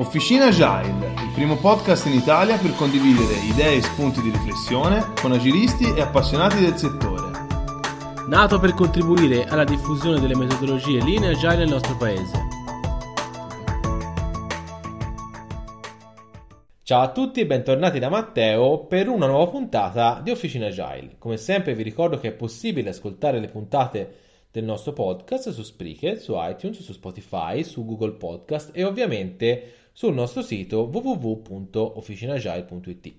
[0.00, 5.32] Officina Agile, il primo podcast in Italia per condividere idee e spunti di riflessione con
[5.32, 7.32] agilisti e appassionati del settore.
[8.28, 12.46] Nato per contribuire alla diffusione delle metodologie linee agile nel nostro paese.
[16.84, 21.16] Ciao a tutti e bentornati da Matteo per una nuova puntata di Officina Agile.
[21.18, 24.14] Come sempre vi ricordo che è possibile ascoltare le puntate
[24.52, 30.14] del nostro podcast su Spreaker, su iTunes, su Spotify, su Google Podcast e ovviamente sul
[30.14, 33.14] nostro sito www.officinagile.it.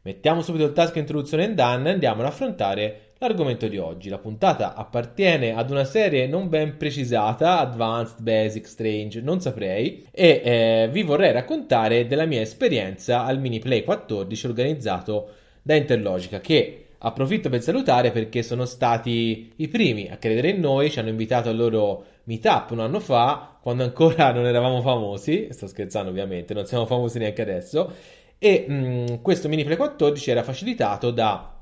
[0.00, 4.08] Mettiamo subito il task introduzione in done e andiamo ad affrontare l'argomento di oggi.
[4.08, 10.40] La puntata appartiene ad una serie non ben precisata, Advanced, Basic, Strange, non saprei, e
[10.42, 15.28] eh, vi vorrei raccontare della mia esperienza al Mini Play 14 organizzato
[15.60, 20.90] da Interlogica, che approfitto per salutare perché sono stati i primi a credere in noi,
[20.90, 25.66] ci hanno invitato al loro meetup un anno fa, quando ancora non eravamo famosi, sto
[25.66, 27.92] scherzando ovviamente, non siamo famosi neanche adesso,
[28.38, 31.54] e mh, mm, questo mini play 14 era facilitato da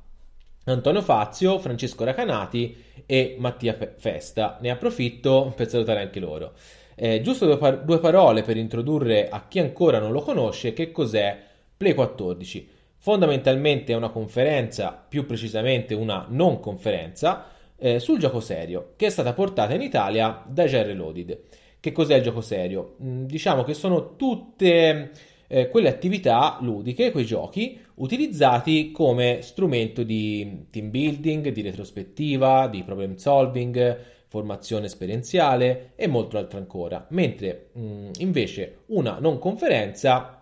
[0.64, 4.58] Antonio Fazio, Francesco Racanati e Mattia Festa.
[4.60, 6.52] Ne approfitto per salutare anche loro.
[6.94, 10.92] Eh, giusto due, par- due parole per introdurre a chi ancora non lo conosce che
[10.92, 11.36] cos'è
[11.76, 12.68] Play 14.
[13.04, 19.10] Fondamentalmente è una conferenza, più precisamente una non conferenza, eh, sul gioco serio, che è
[19.10, 21.40] stata portata in Italia da GR Loaded.
[21.80, 22.94] Che cos'è il gioco serio?
[23.02, 25.10] Mm, diciamo che sono tutte
[25.48, 32.84] eh, quelle attività ludiche, quei giochi, utilizzati come strumento di team building, di retrospettiva, di
[32.84, 33.98] problem solving,
[34.28, 37.04] formazione esperienziale e molto altro ancora.
[37.10, 40.41] Mentre mh, mm, invece una non conferenza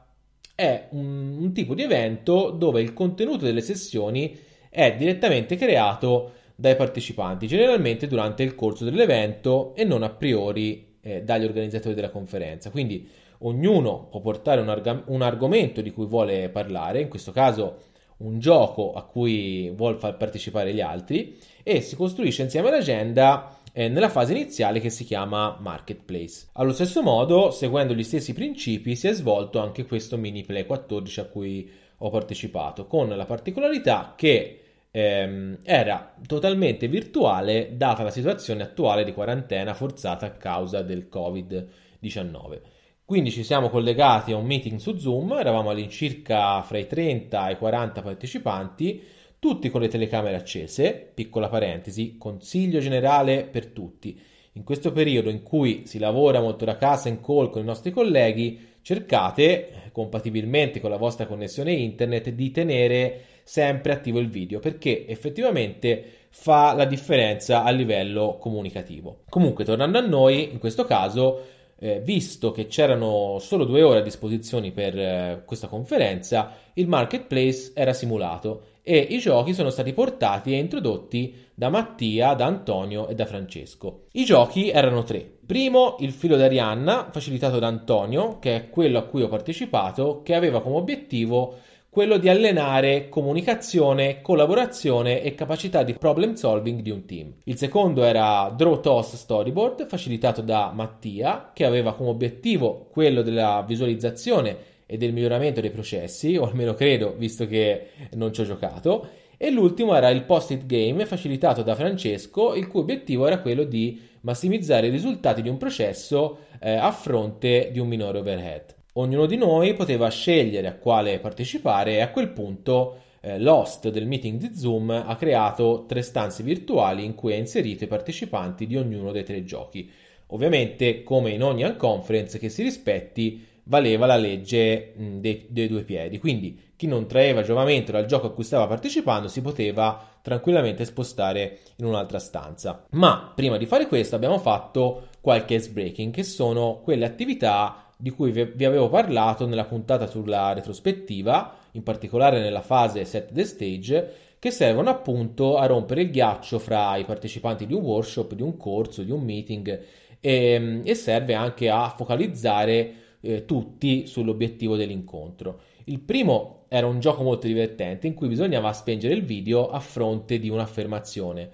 [0.60, 4.36] è un, un tipo di evento dove il contenuto delle sessioni
[4.68, 11.22] è direttamente creato dai partecipanti, generalmente durante il corso dell'evento e non a priori eh,
[11.22, 12.68] dagli organizzatori della conferenza.
[12.68, 17.78] Quindi ognuno può portare un, arg- un, argomento di cui vuole parlare, in questo caso
[18.18, 23.88] un gioco a cui vuole far partecipare gli altri, e si costruisce insieme l'agenda eh,
[23.88, 26.48] nella fase iniziale che si chiama Marketplace.
[26.54, 31.20] Allo stesso modo, seguendo gli stessi principi, si è svolto anche questo mini play 14
[31.20, 34.60] a cui ho partecipato, con la particolarità che
[34.90, 42.60] ehm, era totalmente virtuale data la situazione attuale di quarantena forzata a causa del Covid-19.
[43.04, 47.52] Quindi ci siamo collegati a un meeting su Zoom, eravamo all'incirca fra i 30 e
[47.52, 49.02] i 40 partecipanti,
[49.40, 54.20] tutti con le telecamere accese, piccola parentesi, consiglio generale per tutti.
[54.52, 57.90] In questo periodo in cui si lavora molto da casa in call con i nostri
[57.90, 65.06] colleghi, cercate, compatibilmente con la vostra connessione internet, di tenere sempre attivo il video perché
[65.06, 69.22] effettivamente fa la differenza a livello comunicativo.
[69.30, 71.44] Comunque, tornando a noi, in questo caso
[71.78, 77.72] eh, visto che c'erano solo due ore a disposizione per eh, questa conferenza, il marketplace
[77.74, 83.14] era simulato e i giochi sono stati portati e introdotti da Mattia, da Antonio e
[83.14, 84.06] da Francesco.
[84.12, 85.38] I giochi erano tre.
[85.46, 90.34] Primo, il filo d'Arianna, facilitato da Antonio, che è quello a cui ho partecipato, che
[90.34, 91.56] aveva come obiettivo
[91.90, 97.34] quello di allenare comunicazione, collaborazione e capacità di problem solving di un team.
[97.44, 103.64] Il secondo era Draw Toss Storyboard, facilitato da Mattia, che aveva come obiettivo quello della
[103.66, 104.56] visualizzazione
[104.92, 109.08] e del miglioramento dei processi, o almeno credo, visto che non ci ho giocato.
[109.36, 114.00] E l'ultimo era il post-it game, facilitato da Francesco, il cui obiettivo era quello di
[114.22, 118.74] massimizzare i risultati di un processo eh, a fronte di un minore overhead.
[118.94, 124.08] Ognuno di noi poteva scegliere a quale partecipare e a quel punto eh, l'host del
[124.08, 128.76] meeting di Zoom ha creato tre stanze virtuali in cui ha inserito i partecipanti di
[128.76, 129.88] ognuno dei tre giochi.
[130.32, 136.18] Ovviamente, come in ogni unconference che si rispetti, valeva la legge dei, dei, due piedi.
[136.18, 141.58] Quindi chi non traeva giovamento dal gioco a cui stava partecipando si poteva tranquillamente spostare
[141.76, 142.84] in un'altra stanza.
[142.90, 148.10] Ma prima di fare questo abbiamo fatto qualche ice breaking, che sono quelle attività di
[148.10, 154.14] cui vi avevo parlato nella puntata sulla retrospettiva, in particolare nella fase set the stage,
[154.38, 158.56] che servono appunto a rompere il ghiaccio fra i partecipanti di un workshop, di un
[158.56, 159.80] corso, di un meeting
[160.18, 165.60] e, e serve anche a focalizzare eh, tutti sull'obiettivo dell'incontro.
[165.84, 170.38] Il primo era un gioco molto divertente in cui bisognava spengere il video a fronte
[170.38, 171.50] di un'affermazione.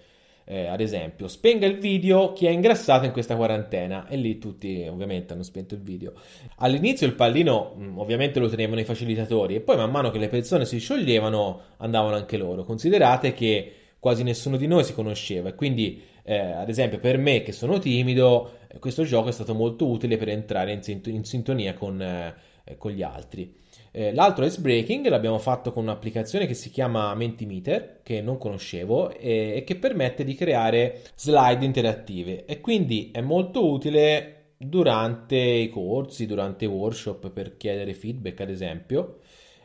[0.48, 4.86] Eh, ad esempio, spenga il video chi è ingrassato in questa quarantena e lì tutti
[4.88, 6.12] ovviamente hanno spento il video.
[6.58, 10.64] All'inizio il pallino ovviamente lo tenevano i facilitatori e poi man mano che le persone
[10.64, 12.62] si scioglievano andavano anche loro.
[12.62, 17.42] Considerate che quasi nessuno di noi si conosceva e quindi eh, ad esempio per me
[17.42, 21.24] che sono timido eh, questo gioco è stato molto utile per entrare in, sint- in
[21.24, 23.54] sintonia con, eh, con, gli altri.
[23.92, 29.14] Eh, l'altro ice breaking l'abbiamo fatto con un'applicazione che si chiama Mentimeter che non conoscevo
[29.16, 35.68] e, e che permette di creare slide interattive e quindi è molto utile durante i
[35.68, 39.18] corsi, durante i workshop per chiedere feedback ad esempio.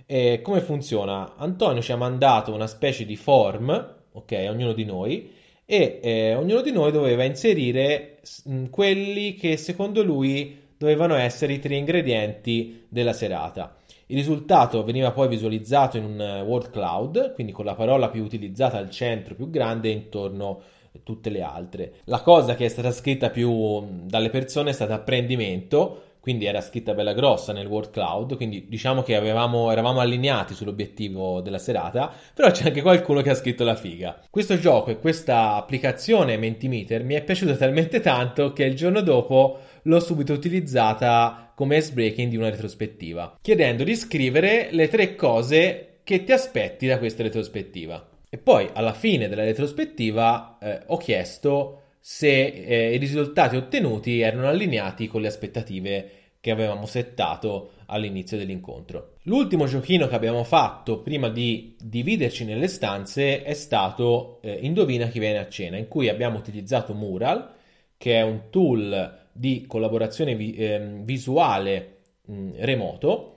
[0.06, 1.36] E come funziona?
[1.38, 5.32] Antonio ci ha mandato una specie di form ok, ognuno di noi,
[5.72, 11.60] e eh, ognuno di noi doveva inserire mh, quelli che secondo lui dovevano essere i
[11.60, 13.78] tre ingredienti della serata.
[14.08, 18.22] Il risultato veniva poi visualizzato in un uh, word cloud, quindi con la parola più
[18.22, 20.62] utilizzata al centro, più grande, e intorno
[21.04, 21.94] tutte le altre.
[22.04, 26.94] La cosa che è stata scritta più dalle persone è stata apprendimento, quindi era scritta
[26.94, 32.52] bella grossa nel word cloud, quindi diciamo che avevamo, eravamo allineati sull'obiettivo della serata, però
[32.52, 34.22] c'è anche qualcuno che ha scritto la figa.
[34.30, 39.58] Questo gioco e questa applicazione Mentimeter mi è piaciuta talmente tanto che il giorno dopo
[39.82, 46.00] l'ho subito utilizzata come ice breaking di una retrospettiva, chiedendo di scrivere le tre cose
[46.04, 48.10] che ti aspetti da questa retrospettiva.
[48.30, 54.48] E poi alla fine della retrospettiva eh, ho chiesto se eh, i risultati ottenuti erano
[54.48, 56.12] allineati con le aspettative
[56.42, 59.14] che avevamo settato all'inizio dell'incontro.
[59.24, 65.20] L'ultimo giochino che abbiamo fatto prima di dividerci nelle stanze è stato eh, Indovina chi
[65.20, 67.54] viene a cena, in cui abbiamo utilizzato Mural,
[67.96, 73.36] che è un tool di collaborazione vi- eh, visuale mh, remoto,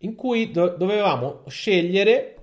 [0.00, 2.34] in cui do- dovevamo scegliere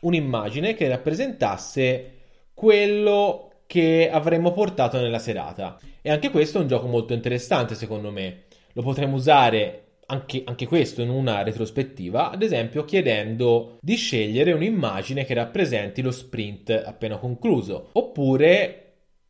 [0.00, 2.10] un'immagine che rappresentasse
[2.52, 5.80] quello che avremmo portato nella serata.
[6.00, 8.42] E anche questo è un gioco molto interessante secondo me.
[8.74, 15.24] Lo potremmo usare anche, anche, questo in una retrospettiva, ad esempio chiedendo di scegliere un'immagine
[15.24, 18.80] che rappresenti lo sprint appena concluso, oppure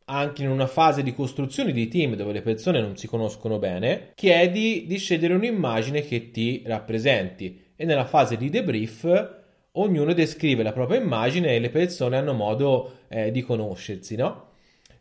[0.05, 4.11] anche in una fase di costruzione di team dove le persone non si conoscono bene,
[4.13, 9.44] chiedi di scegliere un'immagine che ti rappresenti e nella fase di debrief
[9.75, 14.49] ognuno descrive la propria immagine e le persone hanno modo eh, di conoscersi, no?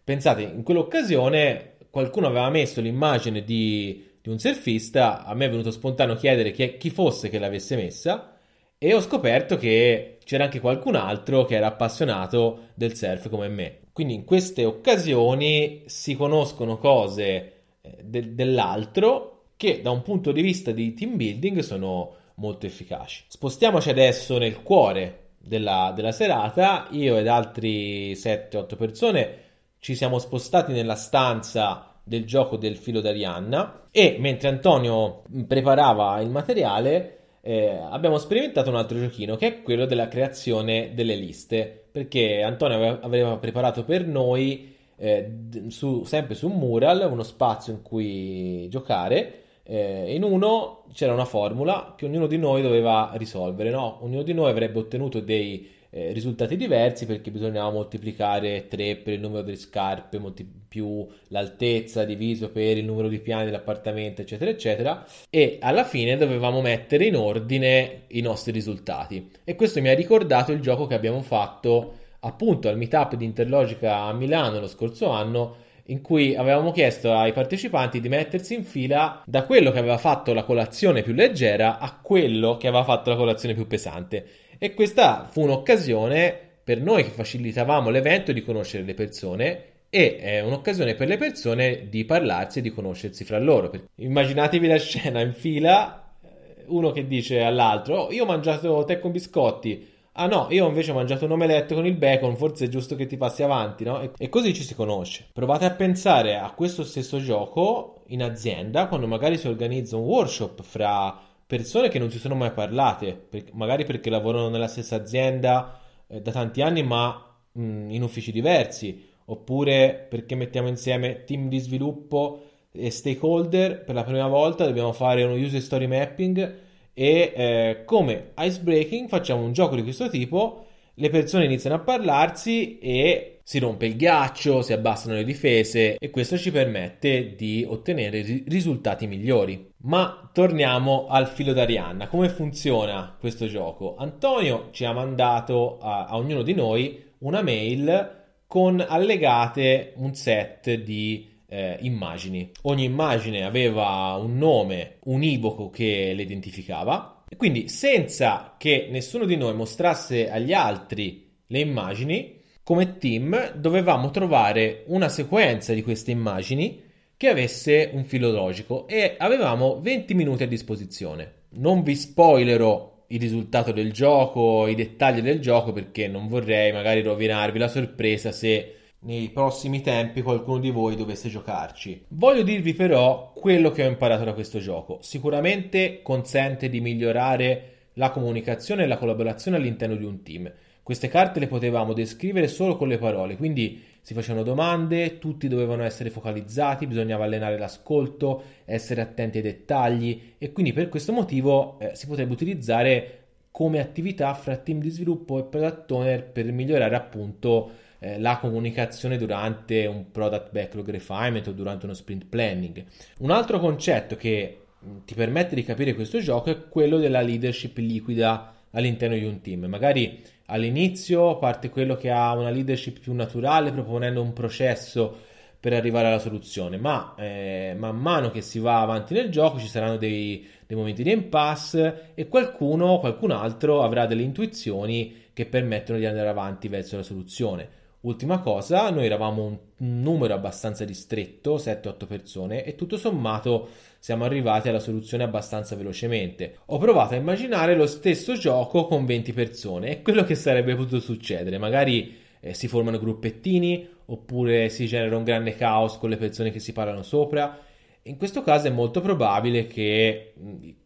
[0.02, 5.70] Pensate, in quell'occasione qualcuno aveva messo l'immagine di, di un surfista, a me è venuto
[5.70, 8.36] spontaneo chiedere chi, chi fosse che l'avesse messa
[8.76, 13.78] e ho scoperto che c'era anche qualcun altro che era appassionato del surf come me.
[13.92, 20.42] Quindi in queste occasioni si conoscono cose eh, de- dell'altro che da un punto di
[20.42, 23.24] vista di team building sono molto efficaci.
[23.28, 26.88] Spostiamoci adesso nel cuore della, della serata.
[26.90, 29.38] Io ed altri 7-8 persone
[29.78, 36.28] ci siamo spostati nella stanza del gioco del filo d'Arianna e mentre Antonio preparava il
[36.28, 42.42] materiale eh, abbiamo sperimentato un altro giochino che è quello della creazione delle liste perché
[42.42, 45.32] Antonio aveva, preparato per noi eh,
[45.68, 51.24] su, sempre su un mural uno spazio in cui giocare eh, in uno c'era una
[51.24, 53.98] formula che ognuno di noi doveva risolvere, no?
[54.02, 59.20] Ognuno di noi avrebbe ottenuto dei eh, risultati diversi perché bisognava moltiplicare 3 per il
[59.20, 65.06] numero delle scarpe, molti- più l'altezza diviso per il numero di piani dell'appartamento, eccetera, eccetera.
[65.30, 69.30] E alla fine dovevamo mettere in ordine i nostri risultati.
[69.44, 73.98] E questo mi ha ricordato il gioco che abbiamo fatto appunto al meetup di Interlogica
[73.98, 75.56] a Milano lo scorso anno
[75.86, 80.32] in cui avevamo chiesto ai partecipanti di mettersi in fila da quello che aveva fatto
[80.32, 84.26] la colazione più leggera a quello che aveva fatto la colazione più pesante.
[84.58, 90.40] E questa fu un'occasione per noi che facilitavamo l'evento di conoscere le persone e è
[90.40, 93.70] un'occasione per le persone di parlarsi e di conoscersi fra loro.
[93.96, 98.98] Immaginatevi la scena in fila, eh, uno che dice all'altro: oh, Io ho mangiato te
[98.98, 99.92] con biscotti.
[100.16, 103.06] Ah no, io invece ho mangiato un omelette con il bacon, forse è giusto che
[103.06, 104.00] ti passi avanti, no?
[104.00, 105.26] E, e, così ci si conosce.
[105.32, 110.62] Provate a pensare a questo stesso gioco in azienda quando magari si organizza un workshop
[110.62, 115.80] fra persone che non si sono mai parlate, per, magari perché lavorano nella stessa azienda
[116.06, 121.48] eh, da tanti anni ma mh, mm, in uffici diversi, oppure perché mettiamo insieme team
[121.48, 126.62] di sviluppo e stakeholder per la prima volta, dobbiamo fare uno user story mapping
[126.94, 132.78] e eh, come icebreaking facciamo un gioco di questo tipo, le persone iniziano a parlarsi
[132.78, 138.22] e si rompe il ghiaccio, si abbassano le difese e questo ci permette di ottenere
[138.22, 139.72] ri- risultati migliori.
[139.82, 142.06] Ma torniamo al filo d'Arianna.
[142.06, 143.96] Come funziona questo gioco?
[143.96, 150.72] Antonio ci ha mandato a, a ognuno di noi una mail con allegate un set
[150.72, 152.50] di eh, immagini.
[152.62, 159.36] Ogni immagine aveva un nome univoco che le identificava e quindi senza che nessuno di
[159.36, 166.82] noi mostrasse agli altri le immagini, come team dovevamo trovare una sequenza di queste immagini
[167.16, 171.42] che avesse un filo logico e avevamo 20 minuti a disposizione.
[171.56, 177.02] Non vi spoilerò il risultato del gioco, i dettagli del gioco perché non vorrei magari
[177.02, 178.74] rovinarvi la sorpresa se
[179.04, 182.06] nei prossimi tempi qualcuno di voi dovesse giocarci.
[182.08, 184.98] Voglio dirvi però quello che ho imparato da questo gioco.
[185.02, 190.52] Sicuramente consente di migliorare la comunicazione e la collaborazione all'interno di un team.
[190.82, 195.82] Queste carte le potevamo descrivere solo con le parole, quindi si facevano domande, tutti dovevano
[195.82, 201.94] essere focalizzati, bisognava allenare l'ascolto, essere attenti ai dettagli e quindi per questo motivo eh,
[201.94, 203.18] si potrebbe utilizzare
[203.50, 207.70] come attività fra team di sviluppo e product owner per migliorare appunto
[208.04, 212.84] eh, la comunicazione durante un product backlog refinement o durante uno sprint planning.
[213.20, 217.78] Un altro concetto che mm, ti permette di capire questo gioco è quello della leadership
[217.78, 219.64] liquida all'interno di un team.
[219.64, 225.20] Magari all'inizio parte quello che ha una leadership più naturale proponendo un processo
[225.58, 229.66] per arrivare alla soluzione, ma eh, man mano che si va avanti nel gioco ci
[229.66, 235.98] saranno dei, dei momenti di impasse e qualcuno, qualcun altro avrà delle intuizioni che permettono
[235.98, 237.82] di andare avanti verso la soluzione.
[238.04, 243.68] Ultima cosa, noi eravamo un numero abbastanza ristretto, 7-8 persone, e tutto sommato
[243.98, 246.58] siamo arrivati alla soluzione abbastanza velocemente.
[246.66, 251.00] Ho provato a immaginare lo stesso gioco con 20 persone e quello che sarebbe potuto
[251.00, 251.56] succedere.
[251.56, 256.58] Magari eh, si formano gruppettini, oppure si genera un grande caos con le persone che
[256.58, 257.58] si parlano sopra.
[258.02, 260.34] In questo caso è molto probabile che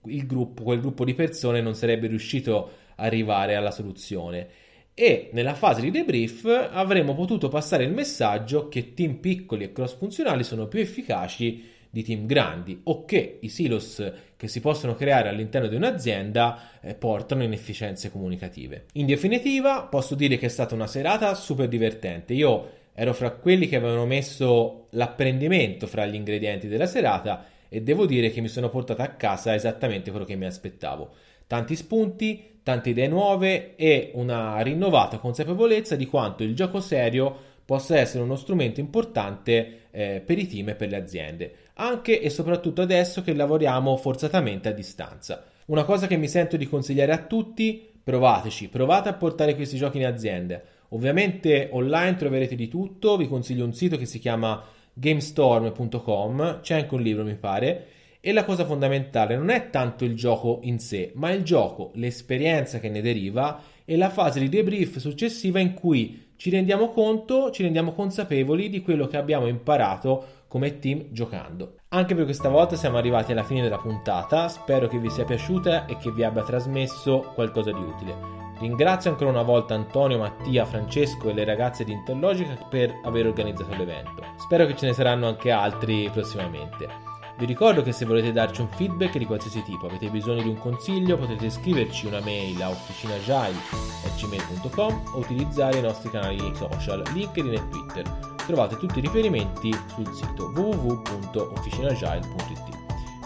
[0.05, 4.67] il gruppo, quel gruppo di persone non sarebbe riuscito a arrivare alla soluzione
[5.01, 9.97] e nella fase di debrief avremmo potuto passare il messaggio che team piccoli e cross
[9.97, 15.29] funzionali sono più efficaci di team grandi o che i silos che si possono creare
[15.29, 18.87] all'interno di un'azienda eh, portano inefficienze comunicative.
[18.95, 22.35] In definitiva, posso dire che è stata una serata super divertente.
[22.35, 28.05] Io ero fra quelli che avevano messo l'apprendimento fra gli ingredienti della serata e devo
[28.05, 31.15] dire che mi sono portato a casa esattamente quello che mi aspettavo.
[31.49, 37.99] Tanti spunti, tante idee nuove e una rinnovata consapevolezza di quanto il gioco serio possa
[37.99, 42.83] essere uno strumento importante eh, per i team e per le aziende, anche e soprattutto
[42.83, 45.45] adesso che lavoriamo forzatamente a distanza.
[45.67, 49.97] Una cosa che mi sento di consigliare a tutti, provateci, provate a portare questi giochi
[49.97, 50.61] in azienda.
[50.91, 54.63] Ovviamente online troverete di tutto, vi consiglio un sito che si chiama
[54.93, 57.87] gamestorm.com, c'è anche un libro mi pare,
[58.29, 62.79] e la cosa fondamentale non è tanto il gioco in sé, ma il gioco, l'esperienza
[62.79, 67.63] che ne deriva e la fase di debrief successiva in cui ci rendiamo conto, ci
[67.63, 71.77] rendiamo consapevoli di quello che abbiamo imparato come team giocando.
[71.89, 75.87] Anche per questa volta siamo arrivati alla fine della puntata, spero che vi sia piaciuta
[75.87, 78.15] e che vi abbia trasmesso qualcosa di utile.
[78.61, 83.75] Ringrazio ancora una volta Antonio, Mattia, Francesco e le ragazze di Interlogica per aver organizzato
[83.75, 84.23] l'evento.
[84.37, 87.18] Spero che ce ne saranno anche altri prossimamente.
[87.39, 90.59] Vi ricordo che se volete darci un feedback di qualsiasi tipo, avete bisogno di un
[90.59, 97.69] consiglio, potete scriverci una mail a officinagile.gmail.com o utilizzare i nostri canali social, LinkedIn e
[97.69, 98.35] Twitter.
[98.45, 102.77] Trovate tutti i riferimenti sul sito www.officinagile.it.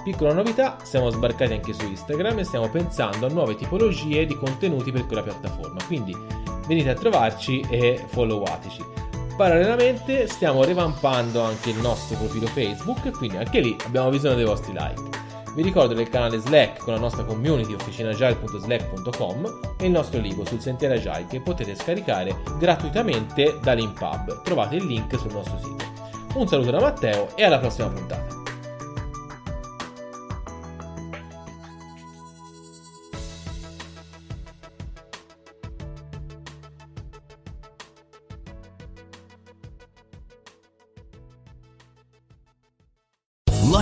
[0.04, 4.92] Piccola novità, siamo sbarcati anche su Instagram e stiamo pensando a nuove tipologie di contenuti
[4.92, 6.14] per quella piattaforma, quindi
[6.66, 9.01] venite a trovarci e followateci.
[9.42, 14.72] Parallelamente stiamo revampando anche il nostro profilo Facebook, quindi anche lì abbiamo bisogno dei vostri
[14.72, 15.02] like.
[15.56, 20.60] Vi ricordo del canale Slack con la nostra community officinagile.slack.com e il nostro libro sul
[20.60, 24.42] sentiero agile che potete scaricare gratuitamente da Limpub.
[24.42, 25.86] Trovate il link sul nostro sito.
[26.34, 28.41] Un saluto da Matteo e alla prossima puntata.